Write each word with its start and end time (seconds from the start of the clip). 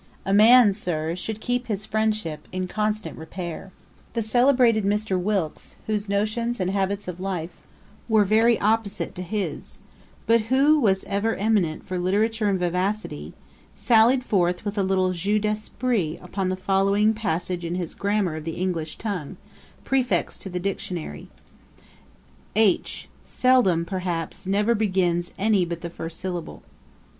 A 0.25 0.33
man, 0.33 0.73
Sir, 0.73 1.15
should 1.15 1.39
keep 1.39 1.67
his 1.67 1.85
friendship 1.85 2.47
in 2.51 2.67
constant 2.67 3.19
repair.' 3.19 3.71
The 4.13 4.23
celebrated 4.23 4.83
Mr. 4.83 5.21
Wilkes, 5.21 5.75
whose 5.85 6.09
notions 6.09 6.59
and 6.59 6.71
habits 6.71 7.07
of 7.07 7.19
life 7.19 7.51
were 8.09 8.25
very 8.25 8.59
opposite 8.59 9.13
to 9.13 9.21
his, 9.21 9.77
but 10.25 10.41
who 10.49 10.79
was 10.79 11.03
ever 11.03 11.35
eminent 11.35 11.85
for 11.85 11.99
literature 11.99 12.49
and 12.49 12.57
vivacity, 12.59 13.33
sallied 13.75 14.23
forth 14.23 14.65
with 14.65 14.75
a 14.75 14.81
little 14.81 15.13
Jeu 15.13 15.37
d'Esprit 15.37 16.17
upon 16.19 16.49
the 16.49 16.55
following 16.55 17.13
passage 17.13 17.63
in 17.63 17.75
his 17.75 17.93
Grammar 17.93 18.35
of 18.37 18.43
the 18.43 18.55
English 18.55 18.97
Tongue, 18.97 19.37
prefixed 19.85 20.41
to 20.41 20.49
the 20.49 20.59
Dictionary: 20.59 21.27
'H 22.55 23.07
seldom, 23.23 23.85
perhaps 23.85 24.47
never, 24.47 24.73
begins 24.73 25.31
any 25.37 25.63
but 25.63 25.81
the 25.81 25.91
first 25.91 26.19
syllable.' 26.19 26.63